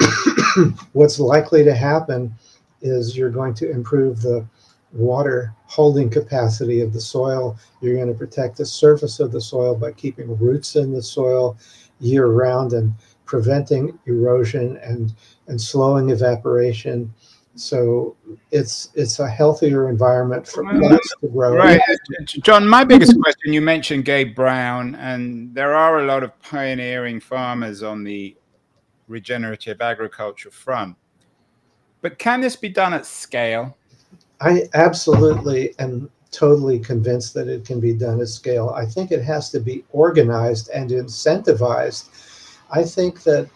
[0.92, 2.34] what's likely to happen
[2.82, 4.44] is you're going to improve the
[4.92, 7.56] water holding capacity of the soil.
[7.80, 11.56] You're going to protect the surface of the soil by keeping roots in the soil
[12.00, 12.92] year round and
[13.24, 15.14] preventing erosion and,
[15.48, 17.12] and slowing evaporation.
[17.56, 18.16] So
[18.50, 20.80] it's it's a healthier environment for mm-hmm.
[20.80, 21.54] plants to grow.
[21.54, 21.80] Right,
[22.26, 22.66] John.
[22.66, 27.82] My biggest question: you mentioned Gabe Brown, and there are a lot of pioneering farmers
[27.84, 28.34] on the
[29.06, 30.96] regenerative agriculture front.
[32.00, 33.76] But can this be done at scale?
[34.40, 38.70] I absolutely am totally convinced that it can be done at scale.
[38.70, 42.08] I think it has to be organized and incentivized.
[42.74, 43.48] I think that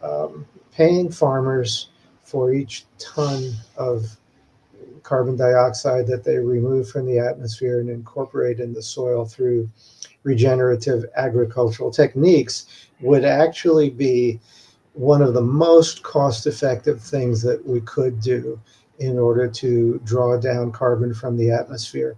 [0.00, 1.88] um, paying farmers
[2.22, 4.16] for each ton of
[5.02, 9.68] carbon dioxide that they remove from the atmosphere and incorporate in the soil through
[10.22, 14.38] regenerative agricultural techniques would actually be
[14.92, 18.60] one of the most cost effective things that we could do
[19.00, 22.16] in order to draw down carbon from the atmosphere.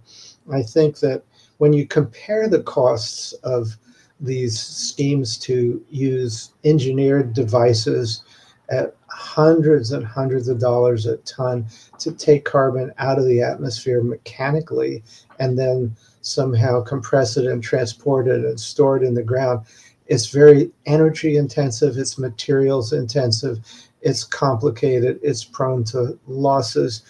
[0.51, 1.23] I think that
[1.57, 3.75] when you compare the costs of
[4.19, 8.23] these schemes to use engineered devices
[8.69, 11.65] at hundreds and hundreds of dollars a ton
[11.99, 15.03] to take carbon out of the atmosphere mechanically
[15.39, 19.65] and then somehow compress it and transport it and store it in the ground.
[20.07, 23.59] It's very energy intensive, it's materials intensive,
[24.01, 27.03] it's complicated, it's prone to losses,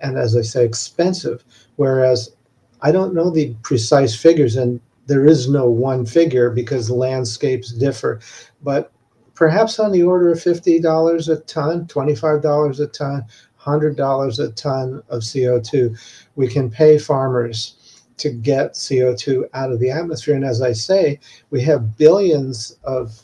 [0.00, 1.44] and as I say, expensive.
[1.76, 2.34] Whereas
[2.82, 8.20] I don't know the precise figures, and there is no one figure because landscapes differ,
[8.62, 8.92] but
[9.34, 13.24] perhaps on the order of $50 a ton, $25 a ton,
[13.60, 15.98] $100 a ton of CO2.
[16.36, 20.34] We can pay farmers to get CO2 out of the atmosphere.
[20.34, 23.20] And as I say, we have billions of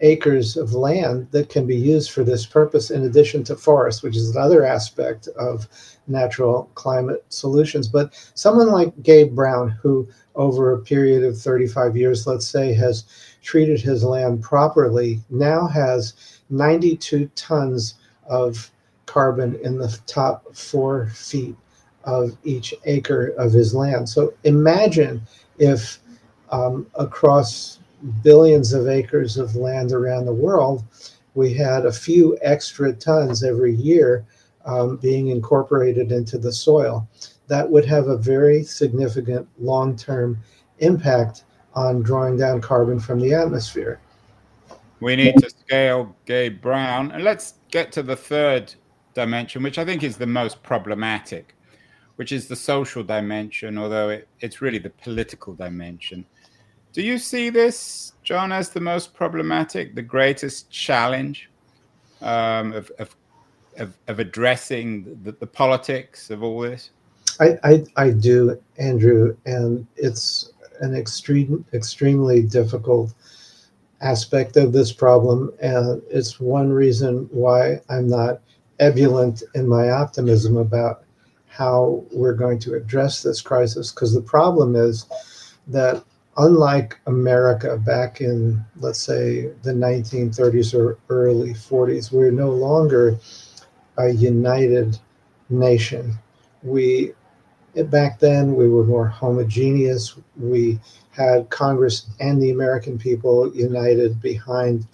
[0.00, 4.16] acres of land that can be used for this purpose in addition to forests, which
[4.16, 5.68] is another aspect of
[6.08, 7.86] natural climate solutions.
[7.88, 13.04] But someone like Gabe Brown, who over a period of 35 years, let's say, has
[13.42, 17.94] treated his land properly, now has 92 tons
[18.26, 18.70] of
[19.06, 21.56] carbon in the top four feet
[22.04, 24.08] of each acre of his land.
[24.08, 25.22] So imagine
[25.58, 25.98] if
[26.50, 27.78] um, across
[28.22, 30.84] billions of acres of land around the world,
[31.34, 34.24] we had a few extra tons every year
[34.64, 37.08] um, being incorporated into the soil.
[37.48, 40.38] That would have a very significant long term
[40.78, 44.00] impact on drawing down carbon from the atmosphere.
[45.00, 47.10] We need to scale Gabe Brown.
[47.10, 48.74] And let's get to the third
[49.12, 51.54] dimension, which I think is the most problematic,
[52.16, 56.24] which is the social dimension, although it, it's really the political dimension.
[56.92, 61.50] Do you see this, John, as the most problematic, the greatest challenge
[62.22, 63.16] um, of, of,
[63.76, 66.90] of, of, addressing the, the, politics of all this?
[67.40, 73.12] I, I, I do, Andrew, and it's an extreme, extremely difficult
[74.00, 78.40] aspect of this problem, and it's one reason why I'm not
[78.80, 81.04] ebullient in my optimism about
[81.46, 83.92] how we're going to address this crisis.
[83.92, 85.06] Because the problem is
[85.68, 86.04] that
[86.36, 93.18] unlike America back in, let's say, the 1930s or early 40s, we're no longer
[93.96, 94.98] a united
[95.48, 96.18] nation.
[96.62, 97.12] We
[97.90, 100.16] back then we were more homogeneous.
[100.36, 100.78] We
[101.10, 104.86] had Congress and the American people united behind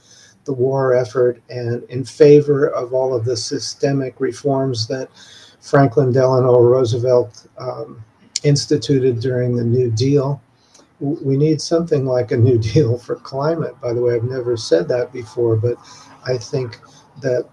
[0.45, 5.09] the war effort and in favor of all of the systemic reforms that
[5.61, 8.03] Franklin Delano Roosevelt um,
[8.43, 10.41] instituted during the New Deal
[11.01, 13.79] we need something like a new deal for climate.
[13.81, 15.77] By the way, I've never said that before, but
[16.27, 16.79] I think
[17.23, 17.49] that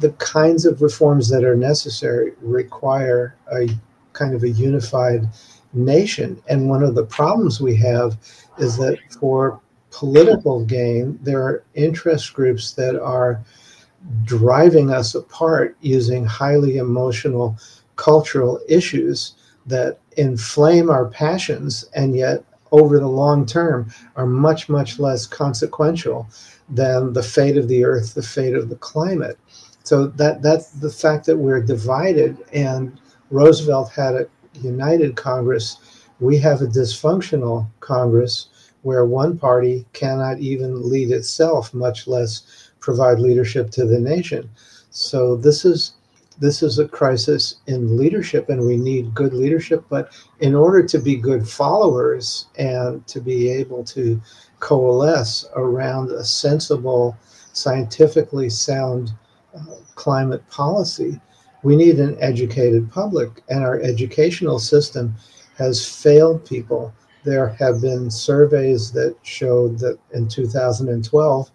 [0.00, 3.68] the kinds of reforms that are necessary require a
[4.12, 5.28] kind of a unified
[5.72, 6.42] nation.
[6.48, 8.16] And one of the problems we have
[8.58, 9.60] is that for
[9.90, 13.42] political gain, there are interest groups that are
[14.24, 17.56] driving us apart using highly emotional
[17.96, 19.34] cultural issues
[19.66, 26.28] that inflame our passions and yet over the long term are much much less consequential
[26.68, 29.38] than the fate of the earth the fate of the climate
[29.84, 33.00] so that that's the fact that we're divided and
[33.32, 34.28] roosevelt had a
[34.60, 35.78] united congress.
[36.20, 38.48] We have a dysfunctional congress
[38.82, 44.50] where one party cannot even lead itself much less provide leadership to the nation.
[44.90, 45.94] So this is
[46.38, 49.84] this is a crisis in leadership and we need good leadership.
[49.88, 54.20] But in order to be good followers and to be able to
[54.58, 57.16] coalesce around a sensible
[57.52, 59.12] scientifically sound
[59.54, 61.20] uh, climate policy
[61.62, 65.14] we need an educated public and our educational system
[65.56, 66.92] has failed people
[67.24, 71.50] there have been surveys that showed that in 2012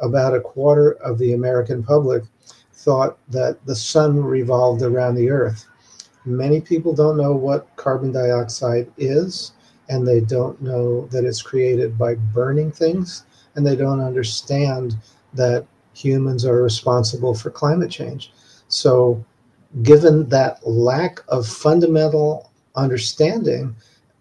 [0.00, 2.22] about a quarter of the american public
[2.80, 5.66] thought that the sun revolved around the earth.
[6.24, 9.52] Many people don't know what carbon dioxide is,
[9.88, 14.96] and they don't know that it's created by burning things, and they don't understand
[15.34, 18.32] that humans are responsible for climate change.
[18.68, 19.24] So,
[19.82, 23.74] given that lack of fundamental understanding,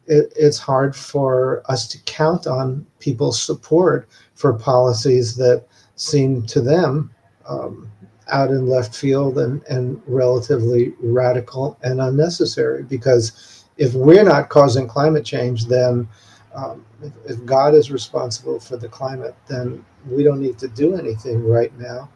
[0.07, 6.61] it, it's hard for us to count on people's support for policies that seem to
[6.61, 7.11] them
[7.47, 7.91] um,
[8.31, 14.87] out in left field and, and relatively radical and unnecessary because if we're not causing
[14.87, 16.07] climate change, then
[16.53, 20.95] um, if, if, God is responsible for the climate, then we don't need to do
[20.95, 22.09] anything right now.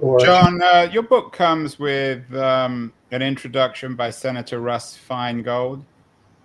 [0.00, 5.84] Or John, uh, your book comes with um, an introduction by Senator Russ Feingold.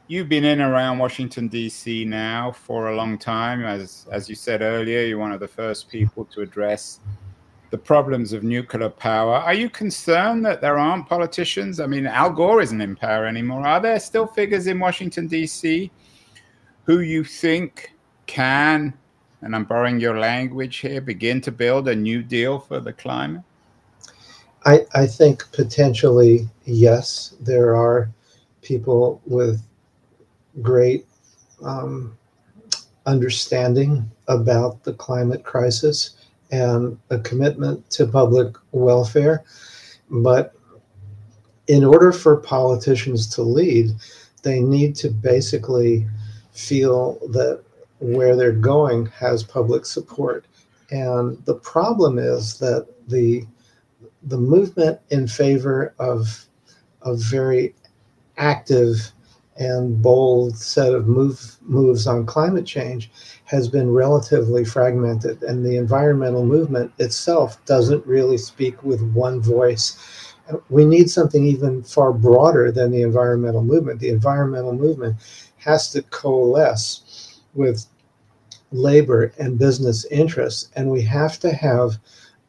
[0.07, 2.03] You've been in around Washington D.C.
[2.03, 5.03] now for a long time, as as you said earlier.
[5.03, 6.99] You're one of the first people to address
[7.69, 9.35] the problems of nuclear power.
[9.35, 11.79] Are you concerned that there aren't politicians?
[11.79, 13.65] I mean, Al Gore isn't in power anymore.
[13.65, 15.89] Are there still figures in Washington, D.C.,
[16.83, 17.95] who you think
[18.27, 18.93] can,
[19.45, 23.43] and I'm borrowing your language here, begin to build a new deal for the climate?
[24.65, 28.09] I, I think potentially, yes, there are
[28.63, 29.61] people with
[30.63, 31.05] great
[31.63, 32.17] um,
[33.05, 36.15] understanding about the climate crisis
[36.49, 39.43] and a commitment to public welfare.
[40.09, 40.55] But
[41.67, 43.91] in order for politicians to lead,
[44.41, 46.07] they need to basically
[46.51, 47.61] feel that
[47.99, 50.45] where they're going has public support.
[50.91, 53.45] And the problem is that the
[54.23, 56.45] the movement in favor of
[57.03, 57.75] a very
[58.37, 59.11] active
[59.57, 63.09] and bold set of move, moves on climate change
[63.45, 70.33] has been relatively fragmented, and the environmental movement itself doesn't really speak with one voice.
[70.69, 73.99] We need something even far broader than the environmental movement.
[73.99, 75.15] The environmental movement
[75.57, 77.01] has to coalesce
[77.55, 77.85] with
[78.71, 81.97] labor and business interests, and we have to have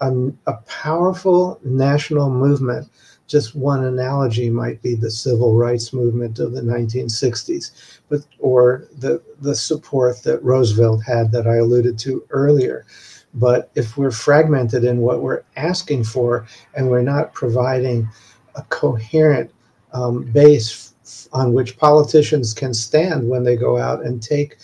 [0.01, 0.13] a,
[0.47, 2.89] a powerful national movement
[3.27, 9.21] just one analogy might be the civil rights movement of the 1960s, but or the
[9.41, 12.87] the support that Roosevelt had that I alluded to earlier.
[13.35, 18.09] But if we're fragmented in what we're asking for, and we're not providing
[18.55, 19.51] a coherent
[19.93, 20.95] um, base
[21.33, 24.57] on which politicians can stand when they go out and take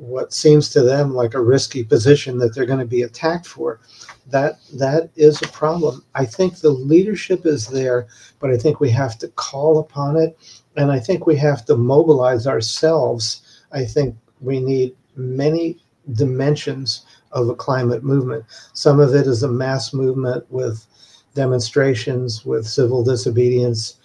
[0.00, 3.80] what seems to them like a risky position that they're going to be attacked for,
[4.28, 6.04] that that is a problem.
[6.14, 10.38] I think the leadership is there, but I think we have to call upon it,
[10.76, 13.62] and I think we have to mobilize ourselves.
[13.72, 15.78] I think we need many
[16.12, 18.44] dimensions of a climate movement.
[18.72, 20.86] Some of it is a mass movement with
[21.34, 23.96] demonstrations, with civil disobedience,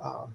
[0.00, 0.26] uh,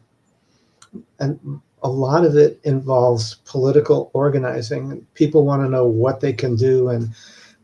[1.20, 5.06] and a lot of it involves political organizing.
[5.14, 7.14] People want to know what they can do, and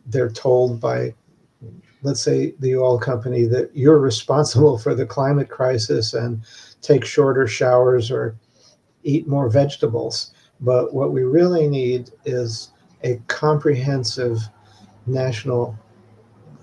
[0.06, 1.14] they're told by
[2.04, 6.42] let's say the oil company that you're responsible for the climate crisis and
[6.82, 8.36] take shorter showers or
[9.04, 10.34] eat more vegetables.
[10.60, 12.72] But what we really need is
[13.04, 14.40] a comprehensive
[15.08, 15.78] national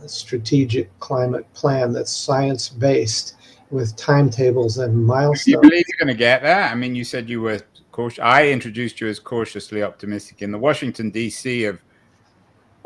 [0.07, 3.35] strategic climate plan that's science based
[3.71, 5.45] with timetables and milestones.
[5.45, 6.73] Do you believe you're going to get that?
[6.73, 7.61] I mean, you said you were
[7.93, 8.19] cautious.
[8.23, 11.65] I introduced you as cautiously optimistic in the Washington D.C.
[11.65, 11.81] of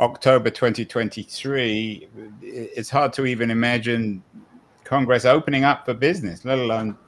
[0.01, 2.09] October 2023,
[2.43, 4.23] it's hard to even imagine
[4.83, 6.99] Congress opening up for business, let alone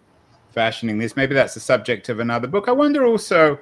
[0.51, 1.16] fashioning this.
[1.16, 2.68] Maybe that's the subject of another book.
[2.68, 3.59] I wonder also,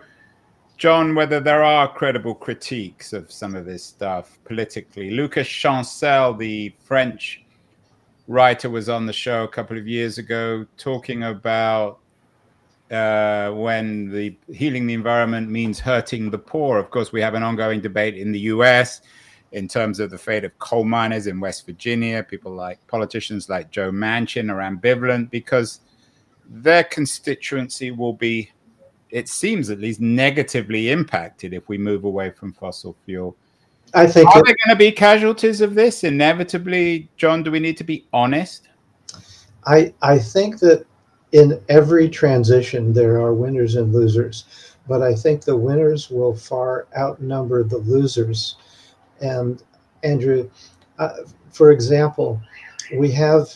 [0.77, 5.11] John, whether there are credible critiques of some of this stuff politically.
[5.11, 7.44] Lucas Chancel, the French
[8.27, 11.99] writer was on the show a couple of years ago talking about
[12.91, 16.79] uh, when the healing the environment means hurting the poor.
[16.79, 19.01] Of course, we have an ongoing debate in the U.S.
[19.53, 22.23] in terms of the fate of coal miners in West Virginia.
[22.23, 25.81] People like politicians like Joe Manchin are ambivalent because
[26.47, 28.51] their constituency will be,
[29.11, 33.37] it seems at least, negatively impacted if we move away from fossil fuel.
[33.95, 37.43] I think are there going to be casualties of this inevitably, John?
[37.43, 38.69] Do we need to be honest?
[39.67, 40.85] I I think that
[41.33, 46.87] in every transition there are winners and losers, but I think the winners will far
[46.97, 48.57] outnumber the losers.
[49.21, 49.63] And
[50.03, 50.51] Andrew,
[50.99, 51.11] uh,
[51.51, 52.41] for example,
[52.97, 53.49] we have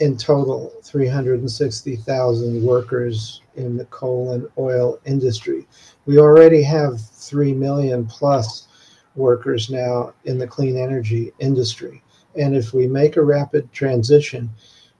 [0.00, 5.66] in total 360,000 workers in the coal and oil industry.
[6.06, 8.68] We already have 3 million plus
[9.14, 12.02] workers now in the clean energy industry.
[12.36, 14.50] And if we make a rapid transition,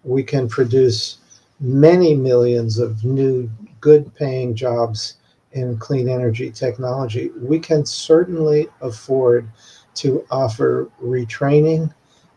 [0.05, 1.19] we can produce
[1.61, 3.51] many millions of new
[3.81, 5.17] good paying jobs
[5.53, 7.31] in clean energy technology.
[7.37, 9.49] We can certainly afford
[9.97, 11.93] to offer retraining,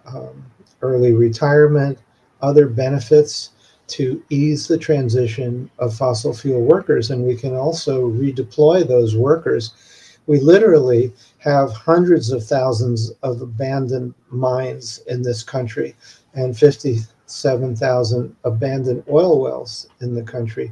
[0.06, 0.46] um,
[0.82, 2.00] early retirement,
[2.42, 3.52] other benefits
[3.88, 7.10] to ease the transition of fossil fuel workers.
[7.10, 9.74] And we can also redeploy those workers.
[10.28, 15.96] We literally have hundreds of thousands of abandoned mines in this country
[16.34, 20.72] and 57,000 abandoned oil wells in the country.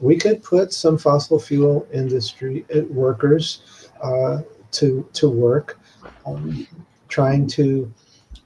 [0.00, 4.42] We could put some fossil fuel industry uh, workers uh,
[4.72, 5.78] to, to work
[6.26, 6.66] um,
[7.08, 7.92] trying to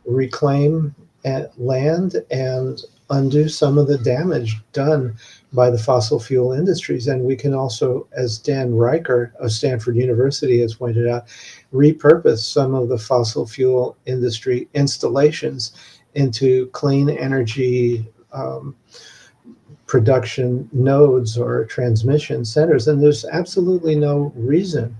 [0.04, 0.94] reclaim
[1.24, 5.16] uh, land and undo some of the damage done
[5.56, 7.08] by the fossil fuel industries.
[7.08, 11.26] And we can also, as Dan Reicher of Stanford University has pointed out,
[11.72, 15.72] repurpose some of the fossil fuel industry installations
[16.14, 18.76] into clean energy um,
[19.86, 22.86] production nodes or transmission centers.
[22.86, 24.94] And there's absolutely no reason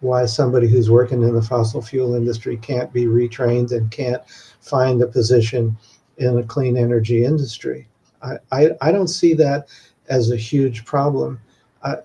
[0.00, 4.22] why somebody who's working in the fossil fuel industry can't be retrained and can't
[4.60, 5.76] find a position
[6.16, 7.86] in a clean energy industry.
[8.22, 9.68] I, I, I don't see that
[10.10, 11.40] as a huge problem.
[11.82, 11.96] Uh,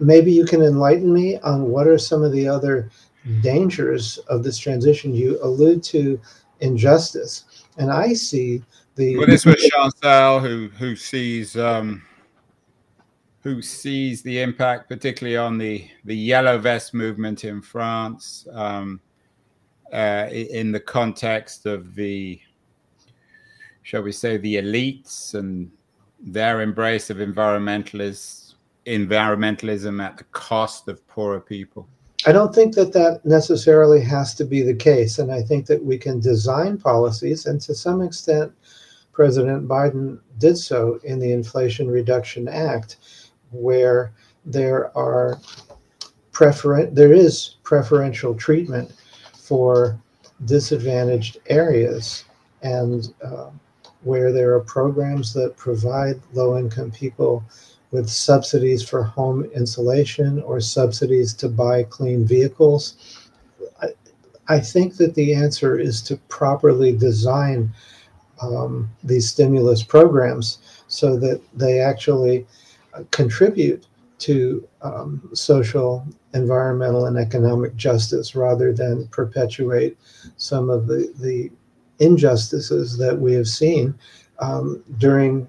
[0.00, 2.90] maybe you can enlighten me on what are some of the other
[3.42, 5.14] dangers of this transition.
[5.14, 6.20] You allude to
[6.60, 8.62] injustice, and I see
[8.96, 9.16] the.
[9.16, 12.02] Well, this was Chancel who who sees um,
[13.40, 19.00] who sees the impact, particularly on the the yellow vest movement in France, um,
[19.92, 22.40] uh, in the context of the,
[23.82, 25.70] shall we say, the elites and
[26.24, 28.54] their embrace of environmentalists,
[28.86, 31.86] environmentalism at the cost of poorer people?
[32.26, 35.18] I don't think that that necessarily has to be the case.
[35.18, 38.52] And I think that we can design policies, and to some extent,
[39.12, 42.96] President Biden did so in the Inflation Reduction Act,
[43.50, 44.12] where
[44.44, 45.38] there are
[46.32, 48.92] preferen- there is preferential treatment
[49.34, 50.00] for
[50.46, 52.24] disadvantaged areas.
[52.62, 53.50] And uh,
[54.04, 57.42] where there are programs that provide low income people
[57.90, 63.20] with subsidies for home insulation or subsidies to buy clean vehicles.
[63.80, 63.88] I,
[64.48, 67.72] I think that the answer is to properly design
[68.42, 72.46] um, these stimulus programs so that they actually
[72.94, 73.86] uh, contribute
[74.18, 79.96] to um, social, environmental, and economic justice rather than perpetuate
[80.36, 81.50] some of the, the
[81.98, 83.94] injustices that we have seen
[84.40, 85.46] um, during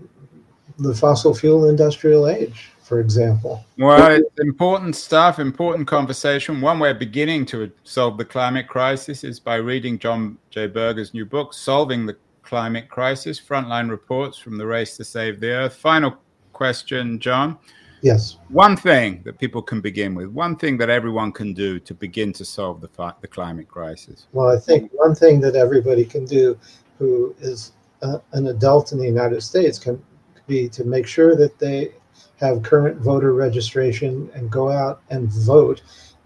[0.80, 3.66] the fossil fuel industrial age, for example.
[3.78, 6.62] Well, it's important stuff, important conversation.
[6.62, 10.68] One way of beginning to solve the climate crisis is by reading John J.
[10.68, 15.50] Berger's new book, Solving the Climate Crisis Frontline Reports from the Race to Save the
[15.50, 15.76] Earth.
[15.76, 16.16] Final
[16.54, 17.58] question, John.
[18.06, 18.38] Yes.
[18.50, 22.34] One thing that people can begin with, one thing that everyone can do to begin
[22.34, 24.28] to solve the, the climate crisis.
[24.32, 26.56] Well, I think one thing that everybody can do
[27.00, 27.72] who is
[28.04, 30.00] a, an adult in the United States can
[30.46, 31.94] be to make sure that they
[32.36, 35.82] have current voter registration and go out and vote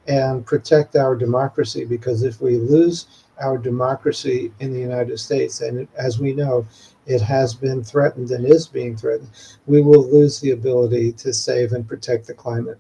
[0.10, 5.88] and protect our democracy because if we lose our democracy in the United States, and
[5.96, 6.68] as we know,
[7.06, 9.30] it has been threatened and is being threatened,
[9.68, 12.80] we will lose the ability to save and protect the climate.